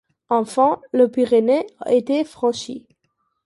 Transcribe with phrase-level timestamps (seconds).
[0.29, 2.87] Enfin les Pyrénées étaient franchies.